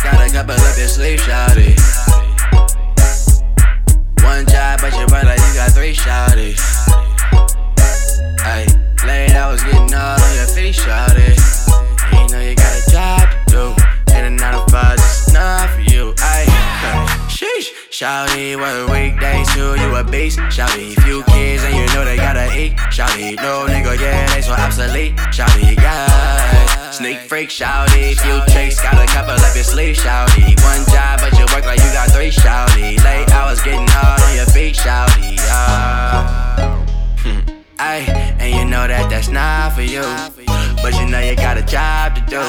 flex, 0.00 0.32
Got 0.32 0.46
a 0.46 0.54
couple 0.54 0.64
up 0.64 0.78
your 0.78 0.88
sleeve, 0.88 1.20
shawty. 1.20 1.76
One 4.22 4.46
job, 4.46 4.80
but 4.80 4.92
you 4.94 5.06
run 5.06 5.26
like 5.26 5.38
you 5.38 5.54
got 5.54 5.72
three, 5.72 5.94
shawty. 5.94 6.56
Hey, 8.42 8.66
late, 9.06 9.34
I 9.34 9.50
was 9.50 9.62
getting 9.62 9.94
all 9.94 10.20
on 10.20 10.34
your 10.34 10.46
feet, 10.46 10.74
shawty. 10.74 11.36
You 12.12 12.28
know 12.32 12.40
you 12.40 12.54
got 12.54 12.72
a 12.76 12.90
job 12.90 13.28
to 13.48 13.74
do, 13.76 14.12
and 14.14 14.26
a 14.26 14.30
nine 14.30 14.54
to 14.54 14.70
five 14.70 14.96
just 14.96 15.30
enough 15.30 15.74
for 15.74 15.80
you. 15.82 16.14
Hey, 16.18 16.46
sheesh, 17.28 17.70
shawty, 17.90 18.56
work 18.56 18.88
weekdays 18.90 19.48
too, 19.54 19.74
you 19.80 19.94
a 19.94 20.04
beast, 20.04 20.38
shawty. 20.50 20.94
Few 21.02 21.22
kids 21.24 21.62
and 21.64 21.74
you 21.76 21.86
know 21.94 22.04
they 22.04 22.16
gotta 22.16 22.46
eat, 22.58 22.72
shawty. 22.90 23.36
No 23.36 23.66
nigga, 23.66 23.98
yeah, 24.00 24.26
they 24.34 24.42
so 24.42 24.52
obsolete, 24.52 25.14
shawty. 25.32 25.76
Yeah. 25.76 26.45
Sneak 26.96 27.18
freak, 27.28 27.50
shouty, 27.50 28.16
few 28.16 28.54
tricks, 28.54 28.80
got 28.80 28.94
a 28.94 29.06
couple 29.12 29.32
up 29.32 29.54
your 29.54 29.64
sleeve. 29.64 29.96
Shouty, 29.96 30.56
one 30.64 30.82
job, 30.88 31.20
but 31.20 31.30
you 31.38 31.44
work 31.52 31.66
like 31.66 31.78
you 31.80 31.92
got 31.92 32.08
three. 32.08 32.30
Shouty, 32.30 32.96
late 33.04 33.28
hours 33.32 33.60
getting 33.60 33.86
hard 33.86 34.22
on 34.22 34.34
your 34.34 34.46
feet. 34.46 34.74
Shouty, 34.76 35.36
yeah. 35.36 36.84
Ayy, 37.76 38.08
and 38.40 38.54
you 38.54 38.64
know 38.64 38.88
that 38.88 39.10
that's 39.10 39.28
not 39.28 39.74
for 39.74 39.82
you. 39.82 40.00
But 40.80 40.94
you 40.98 41.06
know 41.06 41.20
you 41.20 41.36
got 41.36 41.58
a 41.58 41.62
job 41.62 42.14
to 42.14 42.22
do. 42.22 42.40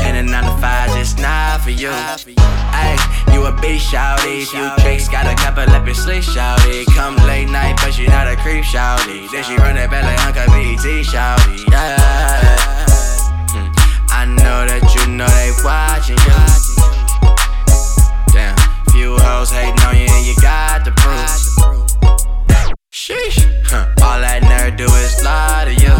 And 0.00 0.16
a 0.16 0.22
9 0.22 0.44
to 0.44 0.56
5 0.62 0.90
just 0.94 1.18
not 1.18 1.62
for 1.62 1.70
you. 1.70 1.90
Ayy, 1.90 3.34
you 3.34 3.44
a 3.44 3.60
beast, 3.60 3.92
shouty. 3.92 4.46
Few 4.46 4.70
tricks, 4.84 5.08
got 5.08 5.26
a 5.26 5.34
couple 5.34 5.68
up 5.74 5.84
your 5.84 5.96
sleeve, 5.96 6.22
shouty. 6.22 6.86
Come 6.94 7.16
late 7.26 7.48
night, 7.48 7.74
but 7.82 7.98
you 7.98 8.06
not 8.06 8.28
a 8.28 8.36
creep, 8.36 8.62
shouty. 8.62 9.28
Then 9.32 9.42
she 9.42 9.56
run 9.56 9.76
it 9.76 9.90
back 9.90 10.04
like 10.04 10.24
Uncle 10.26 10.54
BT, 10.54 11.02
shouty. 11.02 11.68
Yeah. 11.72 12.55
Uh, 24.86 24.90
do 24.90 24.94
is 24.96 25.24
lie 25.24 25.64
to 25.64 25.74
you. 25.74 25.94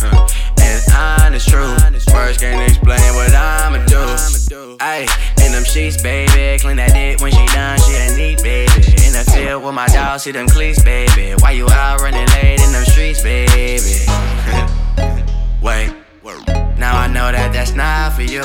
Huh. 0.00 0.28
And 0.60 0.82
honest 0.94 1.48
truth. 1.48 1.82
Words 2.12 2.38
can't 2.38 2.62
explain 2.62 3.14
what 3.14 3.34
I'ma 3.34 3.84
do. 3.86 4.76
Ayy, 4.78 5.08
in 5.44 5.52
them 5.52 5.64
sheets, 5.64 6.00
baby. 6.02 6.58
Clean 6.60 6.76
that 6.76 6.92
dick 6.92 7.20
when 7.20 7.32
she 7.32 7.46
done, 7.46 7.78
she 7.80 7.94
a 7.94 8.16
neat, 8.16 8.42
baby. 8.42 8.72
In 9.04 9.12
the 9.12 9.24
field 9.32 9.64
with 9.64 9.74
my 9.74 9.86
dog, 9.88 10.20
see 10.20 10.32
them 10.32 10.48
cleats, 10.48 10.82
baby. 10.82 11.34
Why 11.40 11.52
you 11.52 11.68
out 11.68 12.00
running 12.00 12.26
late 12.28 12.60
in 12.60 12.72
them 12.72 12.84
streets, 12.84 13.22
baby? 13.22 14.04
Wait, 15.62 15.92
now 16.78 16.96
I 16.96 17.08
know 17.08 17.32
that 17.32 17.52
that's 17.52 17.74
not 17.74 18.12
for 18.12 18.22
you. 18.22 18.42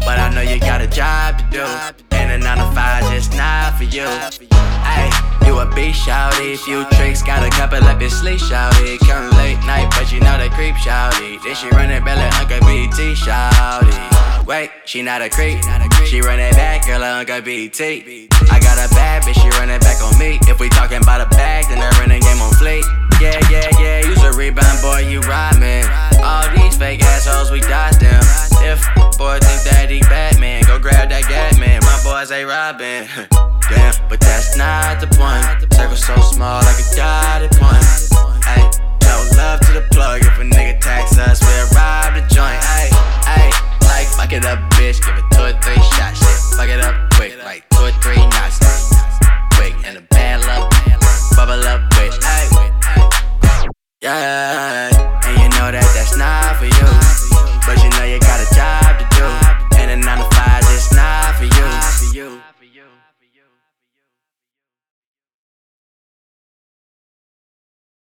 But 0.00 0.18
I 0.18 0.30
know 0.34 0.40
you 0.40 0.58
got 0.60 0.80
a 0.80 0.86
job 0.86 1.38
to 1.38 1.44
do. 1.50 2.09
A 2.30 2.38
9 2.38 2.58
to 2.58 2.70
5 2.70 3.12
just 3.12 3.34
not 3.34 3.74
for 3.74 3.82
you. 3.82 4.06
Ayy, 4.06 5.10
you 5.46 5.58
a 5.58 5.66
beast, 5.74 6.06
shouty. 6.06 6.56
Few 6.58 6.84
tricks, 6.94 7.22
got 7.22 7.42
a 7.42 7.50
couple 7.50 7.82
up 7.82 8.00
your 8.00 8.08
sleeve, 8.08 8.38
shouty. 8.38 9.00
Come 9.00 9.30
late 9.36 9.58
night, 9.66 9.90
but 9.90 10.12
you 10.12 10.20
know 10.20 10.38
they 10.38 10.48
creep, 10.50 10.76
shouty. 10.76 11.42
Then 11.42 11.56
she 11.56 11.68
run 11.70 11.90
it 11.90 12.04
back 12.04 12.18
like 12.18 12.52
Uncle 12.52 12.68
BT, 12.68 13.14
shouty. 13.18 14.46
Wait, 14.46 14.70
she 14.84 15.02
not 15.02 15.22
a 15.22 15.28
creep. 15.28 15.58
She 16.06 16.20
run 16.20 16.38
it 16.38 16.54
back, 16.54 16.86
girl, 16.86 17.00
like 17.00 17.28
Uncle 17.28 17.42
BT. 17.42 18.28
I 18.48 18.60
got 18.60 18.78
a 18.78 18.88
bad 18.94 19.24
bitch, 19.24 19.34
she 19.34 19.48
run 19.58 19.68
it 19.68 19.80
back 19.80 20.00
on 20.00 20.16
me. 20.16 20.38
If 20.42 20.60
we 20.60 20.68
talking 20.68 21.02
about 21.02 21.20
a 21.20 21.28
bag, 21.34 21.66
then 21.68 21.82
I 21.82 21.90
run 21.98 22.12
a 22.12 22.20
game 22.20 22.40
on 22.40 22.52
fleet. 22.52 22.84
Yeah, 23.20 23.40
yeah, 23.50 23.68
yeah, 23.80 24.06
you's 24.06 24.22
a 24.22 24.32
rebound 24.32 24.80
boy, 24.80 25.00
you 25.00 25.20
man. 25.58 25.84
All 26.22 26.48
these 26.54 26.76
fake 26.76 27.02
assholes, 27.02 27.50
we 27.50 27.58
dodge 27.60 27.98
them. 27.98 28.22
If 28.62 28.86
boy 29.18 29.40
as 32.20 32.28
they 32.28 32.44
robbing. 32.44 33.08
Damn, 33.70 33.94
but 34.10 34.20
that's 34.20 34.54
not 34.54 35.00
the 35.00 35.06
point. 35.06 35.72
Circle 35.72 35.96
so 35.96 36.16
small, 36.20 36.60
like 36.60 36.76
a 36.76 36.94
dotted 36.94 37.50
point. 37.52 37.80
Ayy, 38.44 38.68
no 39.08 39.16
love 39.38 39.60
to 39.60 39.72
the 39.72 39.86
plug. 39.90 40.20
If 40.20 40.38
a 40.38 40.44
nigga 40.44 40.78
tax 40.80 41.16
us, 41.16 41.40
we'll 41.40 41.68
rob 41.72 42.12
the 42.12 42.20
joint. 42.34 42.60
Ayy, 42.76 42.90
ayy, 43.24 43.52
like 43.88 44.06
fuck 44.08 44.32
it 44.34 44.44
up, 44.44 44.58
bitch. 44.76 45.00
Give 45.00 45.16
it 45.16 45.24
two 45.32 45.44
or 45.48 45.56
three 45.62 45.82
shots. 45.96 46.20
Shit, 46.20 46.58
fuck 46.58 46.68
it 46.68 46.80
up 46.80 46.94
quick, 47.14 47.42
like 47.42 47.66
two 47.70 47.84
or 47.84 47.92
three 48.02 48.16
knots. 48.16 48.58
Quick, 49.54 49.74
and 49.86 49.96
a 49.96 50.02
bad 50.12 50.44
luck, 50.44 50.70
bubble 51.36 51.64
up, 51.64 51.80
bitch. 51.92 52.18
Ayy, 52.20 53.70
yeah. 54.02 54.69